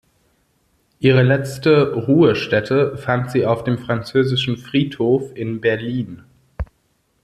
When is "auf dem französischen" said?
3.45-4.57